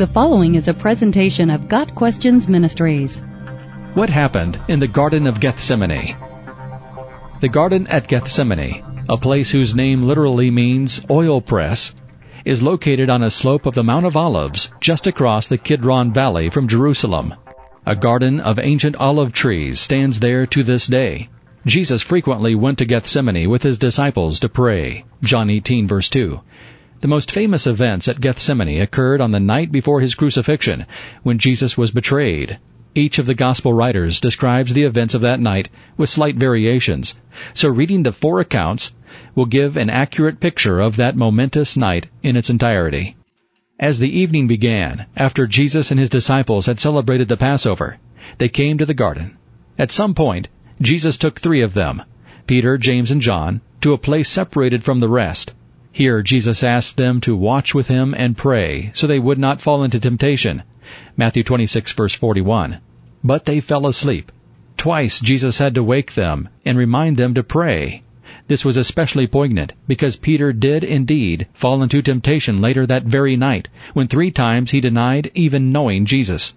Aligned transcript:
The 0.00 0.06
following 0.06 0.54
is 0.54 0.66
a 0.66 0.72
presentation 0.72 1.50
of 1.50 1.68
Got 1.68 1.94
Questions 1.94 2.48
Ministries. 2.48 3.20
What 3.92 4.08
happened 4.08 4.58
in 4.66 4.78
the 4.78 4.88
Garden 4.88 5.26
of 5.26 5.40
Gethsemane? 5.40 6.16
The 7.42 7.50
Garden 7.50 7.86
at 7.88 8.08
Gethsemane, 8.08 8.82
a 9.10 9.18
place 9.18 9.50
whose 9.50 9.74
name 9.74 10.04
literally 10.04 10.50
means 10.50 11.02
oil 11.10 11.42
press, 11.42 11.94
is 12.46 12.62
located 12.62 13.10
on 13.10 13.22
a 13.22 13.30
slope 13.30 13.66
of 13.66 13.74
the 13.74 13.84
Mount 13.84 14.06
of 14.06 14.16
Olives 14.16 14.70
just 14.80 15.06
across 15.06 15.48
the 15.48 15.58
Kidron 15.58 16.14
Valley 16.14 16.48
from 16.48 16.66
Jerusalem. 16.66 17.34
A 17.84 17.94
garden 17.94 18.40
of 18.40 18.58
ancient 18.58 18.96
olive 18.96 19.34
trees 19.34 19.80
stands 19.80 20.20
there 20.20 20.46
to 20.46 20.62
this 20.62 20.86
day. 20.86 21.28
Jesus 21.66 22.00
frequently 22.00 22.54
went 22.54 22.78
to 22.78 22.86
Gethsemane 22.86 23.50
with 23.50 23.62
his 23.62 23.76
disciples 23.76 24.40
to 24.40 24.48
pray. 24.48 25.04
John 25.22 25.50
18 25.50 25.86
verse 25.86 26.08
2. 26.08 26.40
The 27.00 27.08
most 27.08 27.32
famous 27.32 27.66
events 27.66 28.08
at 28.08 28.20
Gethsemane 28.20 28.82
occurred 28.82 29.22
on 29.22 29.30
the 29.30 29.40
night 29.40 29.72
before 29.72 30.00
his 30.00 30.14
crucifixion, 30.14 30.84
when 31.22 31.38
Jesus 31.38 31.78
was 31.78 31.90
betrayed. 31.90 32.58
Each 32.94 33.18
of 33.18 33.24
the 33.24 33.34
gospel 33.34 33.72
writers 33.72 34.20
describes 34.20 34.74
the 34.74 34.82
events 34.82 35.14
of 35.14 35.22
that 35.22 35.40
night 35.40 35.70
with 35.96 36.10
slight 36.10 36.36
variations, 36.36 37.14
so 37.54 37.70
reading 37.70 38.02
the 38.02 38.12
four 38.12 38.40
accounts 38.40 38.92
will 39.34 39.46
give 39.46 39.78
an 39.78 39.88
accurate 39.88 40.40
picture 40.40 40.78
of 40.78 40.96
that 40.96 41.16
momentous 41.16 41.74
night 41.74 42.08
in 42.22 42.36
its 42.36 42.50
entirety. 42.50 43.16
As 43.78 43.98
the 43.98 44.18
evening 44.18 44.46
began, 44.46 45.06
after 45.16 45.46
Jesus 45.46 45.90
and 45.90 45.98
his 45.98 46.10
disciples 46.10 46.66
had 46.66 46.78
celebrated 46.78 47.28
the 47.28 47.36
Passover, 47.38 47.96
they 48.36 48.50
came 48.50 48.76
to 48.76 48.84
the 48.84 48.92
garden. 48.92 49.38
At 49.78 49.90
some 49.90 50.12
point, 50.12 50.48
Jesus 50.82 51.16
took 51.16 51.40
three 51.40 51.62
of 51.62 51.72
them, 51.72 52.02
Peter, 52.46 52.76
James, 52.76 53.10
and 53.10 53.22
John, 53.22 53.62
to 53.80 53.94
a 53.94 53.98
place 53.98 54.28
separated 54.28 54.84
from 54.84 55.00
the 55.00 55.08
rest. 55.08 55.54
Here 55.92 56.22
Jesus 56.22 56.62
asked 56.62 56.96
them 56.96 57.20
to 57.22 57.34
watch 57.34 57.74
with 57.74 57.88
him 57.88 58.14
and 58.16 58.36
pray, 58.36 58.92
so 58.94 59.06
they 59.06 59.18
would 59.18 59.38
not 59.38 59.60
fall 59.60 59.82
into 59.82 59.98
temptation. 59.98 60.62
Matthew 61.16 61.42
26 61.42 61.92
verse 61.92 62.14
41. 62.14 62.78
But 63.24 63.44
they 63.44 63.60
fell 63.60 63.86
asleep. 63.86 64.30
Twice 64.76 65.20
Jesus 65.20 65.58
had 65.58 65.74
to 65.74 65.82
wake 65.82 66.14
them 66.14 66.48
and 66.64 66.78
remind 66.78 67.16
them 67.16 67.34
to 67.34 67.42
pray. 67.42 68.02
This 68.46 68.64
was 68.64 68.76
especially 68.76 69.26
poignant 69.26 69.74
because 69.86 70.16
Peter 70.16 70.52
did 70.52 70.84
indeed 70.84 71.46
fall 71.54 71.82
into 71.82 72.02
temptation 72.02 72.60
later 72.60 72.86
that 72.86 73.04
very 73.04 73.36
night 73.36 73.68
when 73.92 74.08
three 74.08 74.30
times 74.30 74.70
he 74.70 74.80
denied 74.80 75.30
even 75.34 75.72
knowing 75.72 76.06
Jesus. 76.06 76.54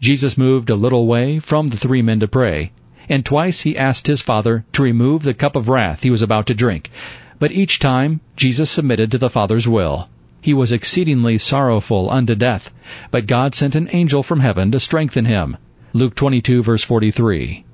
Jesus 0.00 0.38
moved 0.38 0.70
a 0.70 0.76
little 0.76 1.06
way 1.06 1.40
from 1.40 1.68
the 1.68 1.76
three 1.76 2.02
men 2.02 2.20
to 2.20 2.28
pray, 2.28 2.70
and 3.08 3.24
twice 3.24 3.62
he 3.62 3.76
asked 3.76 4.06
his 4.06 4.22
Father 4.22 4.64
to 4.72 4.82
remove 4.82 5.24
the 5.24 5.34
cup 5.34 5.56
of 5.56 5.68
wrath 5.68 6.04
he 6.04 6.10
was 6.10 6.22
about 6.22 6.46
to 6.46 6.54
drink. 6.54 6.90
But 7.38 7.52
each 7.52 7.78
time 7.78 8.20
Jesus 8.36 8.70
submitted 8.70 9.12
to 9.12 9.18
the 9.18 9.30
Father's 9.30 9.68
will. 9.68 10.08
He 10.40 10.54
was 10.54 10.72
exceedingly 10.72 11.38
sorrowful 11.38 12.10
unto 12.10 12.34
death, 12.34 12.72
but 13.10 13.26
God 13.26 13.54
sent 13.54 13.74
an 13.74 13.88
angel 13.92 14.22
from 14.22 14.40
heaven 14.40 14.72
to 14.72 14.80
strengthen 14.80 15.24
him. 15.24 15.56
Luke 15.92 16.14
22 16.14 16.62
verse 16.62 16.82
43. 16.82 17.64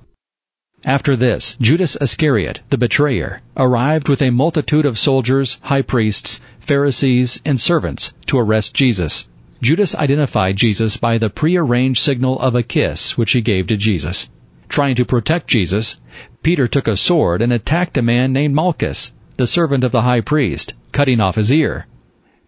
After 0.85 1.17
this, 1.17 1.57
Judas 1.63 1.97
Iscariot, 1.99 2.61
the 2.69 2.77
betrayer, 2.77 3.41
arrived 3.57 4.09
with 4.09 4.21
a 4.21 4.29
multitude 4.29 4.85
of 4.85 4.99
soldiers, 4.99 5.59
high 5.63 5.81
priests, 5.81 6.43
Pharisees, 6.61 7.41
and 7.45 7.59
servants 7.59 8.13
to 8.27 8.39
arrest 8.39 8.75
Jesus. 8.75 9.27
Judas 9.63 9.95
identified 9.95 10.57
Jesus 10.59 10.99
by 10.99 11.17
the 11.17 11.31
prearranged 11.31 12.03
signal 12.03 12.39
of 12.39 12.55
a 12.55 12.63
kiss 12.63 13.17
which 13.17 13.33
he 13.33 13.41
gave 13.41 13.67
to 13.69 13.79
Jesus. 13.79 14.29
Trying 14.69 14.97
to 14.97 15.07
protect 15.07 15.47
Jesus, 15.47 16.01
Peter 16.43 16.69
took 16.69 16.87
a 16.87 16.99
sword 16.99 17.41
and 17.41 17.51
attacked 17.51 17.97
a 17.97 18.03
man 18.03 18.35
named 18.35 18.55
Malchus, 18.55 19.13
the 19.37 19.47
servant 19.47 19.83
of 19.83 19.91
the 19.91 20.03
high 20.03 20.21
priest, 20.21 20.75
cutting 20.93 21.21
off 21.21 21.35
his 21.35 21.51
ear. 21.51 21.87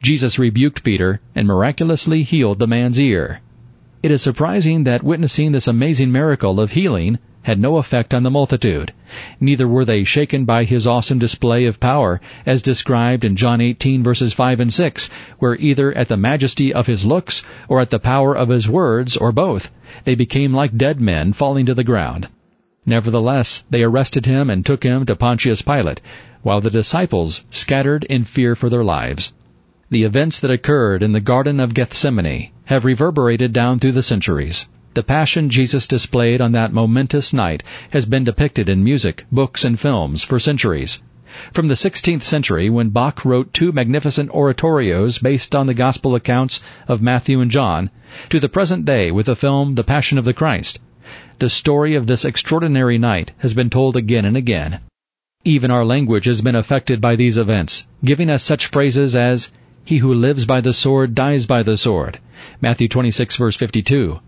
Jesus 0.03 0.39
rebuked 0.39 0.85
Peter 0.85 1.21
and 1.35 1.49
miraculously 1.49 2.23
healed 2.23 2.59
the 2.61 2.67
man's 2.67 3.01
ear. 3.01 3.41
It 4.03 4.13
is 4.13 4.23
surprising 4.23 4.85
that 4.85 5.03
witnessing 5.03 5.51
this 5.51 5.67
amazing 5.67 6.13
miracle 6.13 6.61
of 6.61 6.73
healing 6.73 7.19
had 7.43 7.59
no 7.59 7.79
effect 7.79 8.15
on 8.15 8.23
the 8.23 8.31
multitude. 8.31 8.93
Neither 9.41 9.67
were 9.67 9.85
they 9.85 10.05
shaken 10.05 10.45
by 10.45 10.65
his 10.65 10.87
awesome 10.87 11.19
display 11.19 11.65
of 11.65 11.81
power 11.81 12.21
as 12.45 12.63
described 12.63 13.25
in 13.25 13.37
John 13.37 13.61
18 13.61 14.05
verses 14.05 14.33
5 14.33 14.61
and 14.61 14.73
6, 14.73 15.11
where 15.39 15.57
either 15.57 15.93
at 15.93 16.07
the 16.09 16.17
majesty 16.17 16.73
of 16.73 16.87
his 16.87 17.05
looks 17.05 17.45
or 17.69 17.81
at 17.81 17.91
the 17.91 17.99
power 17.99 18.37
of 18.37 18.49
his 18.49 18.69
words 18.69 19.17
or 19.17 19.33
both, 19.33 19.73
they 20.05 20.15
became 20.15 20.53
like 20.53 20.77
dead 20.77 21.01
men 21.01 21.33
falling 21.33 21.67
to 21.67 21.75
the 21.75 21.85
ground. 21.85 22.29
Nevertheless, 22.87 23.65
they 23.69 23.83
arrested 23.83 24.27
him 24.27 24.49
and 24.49 24.65
took 24.65 24.85
him 24.85 25.05
to 25.07 25.17
Pontius 25.17 25.61
Pilate, 25.61 26.01
while 26.43 26.61
the 26.61 26.71
disciples 26.71 27.45
scattered 27.51 28.05
in 28.05 28.23
fear 28.23 28.55
for 28.55 28.71
their 28.71 28.85
lives. 28.85 29.33
The 29.91 30.05
events 30.05 30.39
that 30.39 30.53
occurred 30.53 31.03
in 31.03 31.11
the 31.11 31.21
Garden 31.21 31.59
of 31.59 31.75
Gethsemane 31.75 32.51
have 32.67 32.85
reverberated 32.85 33.53
down 33.53 33.81
through 33.81 33.93
the 33.93 34.05
centuries. 34.05 34.69
The 34.95 35.03
passion 35.03 35.51
Jesus 35.51 35.89
displayed 35.89 36.41
on 36.41 36.53
that 36.53 36.73
momentous 36.73 37.33
night 37.33 37.65
has 37.91 38.07
been 38.07 38.25
depicted 38.25 38.69
in 38.69 38.85
music, 38.85 39.27
books, 39.33 39.65
and 39.65 39.79
films 39.79 40.23
for 40.23 40.39
centuries. 40.39 41.03
From 41.53 41.67
the 41.67 41.75
16th 41.75 42.23
century, 42.23 42.71
when 42.71 42.91
Bach 42.91 43.25
wrote 43.25 43.53
two 43.53 43.73
magnificent 43.73 44.31
oratorios 44.31 45.19
based 45.19 45.55
on 45.55 45.67
the 45.67 45.75
gospel 45.75 46.15
accounts 46.15 46.63
of 46.87 47.03
Matthew 47.03 47.41
and 47.41 47.51
John, 47.51 47.91
to 48.31 48.39
the 48.39 48.49
present 48.49 48.85
day 48.85 49.11
with 49.11 49.27
the 49.27 49.37
film 49.37 49.75
The 49.75 49.85
Passion 49.85 50.19
of 50.19 50.25
the 50.25 50.33
Christ, 50.33 50.79
the 51.39 51.51
story 51.51 51.95
of 51.95 52.07
this 52.07 52.25
extraordinary 52.25 52.97
night 52.97 53.33
has 53.39 53.53
been 53.53 53.69
told 53.69 53.95
again 53.95 54.25
and 54.25 54.37
again. 54.37 54.81
Even 55.45 55.71
our 55.71 55.85
language 55.85 56.25
has 56.25 56.41
been 56.41 56.55
affected 56.55 57.01
by 57.01 57.15
these 57.15 57.37
events, 57.37 57.87
giving 58.05 58.31
us 58.31 58.43
such 58.43 58.67
phrases 58.67 59.15
as, 59.15 59.53
He 59.85 59.99
who 59.99 60.15
lives 60.15 60.45
by 60.45 60.61
the 60.61 60.73
sword 60.73 61.15
dies 61.15 61.45
by 61.45 61.63
the 61.63 61.77
sword. 61.77 62.19
Matthew 62.61 62.89
26 62.89 63.37
verse 63.37 63.57
52. 63.57 64.19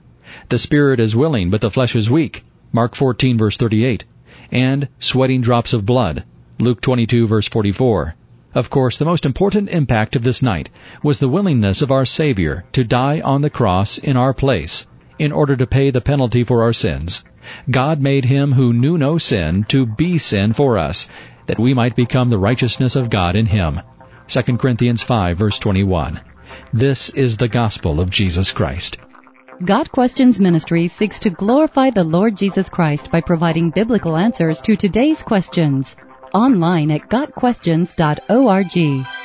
The 0.50 0.58
spirit 0.58 1.00
is 1.00 1.16
willing, 1.16 1.48
but 1.48 1.60
the 1.62 1.70
flesh 1.70 1.96
is 1.96 2.10
weak. 2.10 2.44
Mark 2.72 2.94
14 2.94 3.38
verse 3.38 3.56
38. 3.56 4.04
And 4.52 4.88
sweating 4.98 5.40
drops 5.40 5.72
of 5.72 5.86
blood. 5.86 6.24
Luke 6.58 6.80
22 6.80 7.26
verse 7.26 7.48
44. 7.48 8.14
Of 8.54 8.70
course, 8.70 8.98
the 8.98 9.04
most 9.04 9.24
important 9.24 9.70
impact 9.70 10.14
of 10.14 10.24
this 10.24 10.42
night 10.42 10.68
was 11.02 11.18
the 11.18 11.28
willingness 11.28 11.80
of 11.80 11.90
our 11.90 12.04
Savior 12.04 12.64
to 12.72 12.84
die 12.84 13.20
on 13.20 13.40
the 13.40 13.50
cross 13.50 13.98
in 13.98 14.16
our 14.16 14.34
place 14.34 14.86
in 15.18 15.32
order 15.32 15.56
to 15.56 15.66
pay 15.66 15.90
the 15.90 16.00
penalty 16.00 16.44
for 16.44 16.62
our 16.62 16.72
sins. 16.72 17.24
God 17.70 18.00
made 18.00 18.24
him 18.24 18.52
who 18.52 18.72
knew 18.72 18.98
no 18.98 19.18
sin 19.18 19.64
to 19.68 19.86
be 19.86 20.18
sin 20.18 20.52
for 20.52 20.78
us, 20.78 21.08
that 21.46 21.58
we 21.58 21.74
might 21.74 21.96
become 21.96 22.30
the 22.30 22.38
righteousness 22.38 22.96
of 22.96 23.10
God 23.10 23.36
in 23.36 23.46
him. 23.46 23.80
2 24.28 24.42
Corinthians 24.58 25.02
5 25.02 25.38
verse 25.38 25.58
21. 25.58 26.20
This 26.72 27.08
is 27.10 27.36
the 27.36 27.48
gospel 27.48 28.00
of 28.00 28.10
Jesus 28.10 28.52
Christ. 28.52 28.98
Got 29.64 29.90
Questions 29.90 30.38
Ministry 30.38 30.86
seeks 30.86 31.18
to 31.20 31.30
glorify 31.30 31.90
the 31.90 32.04
Lord 32.04 32.36
Jesus 32.36 32.68
Christ 32.68 33.10
by 33.10 33.20
providing 33.20 33.70
biblical 33.70 34.16
answers 34.16 34.60
to 34.60 34.76
today's 34.76 35.22
questions. 35.22 35.96
Online 36.32 36.92
at 36.92 37.08
GotQuestions.org. 37.08 39.17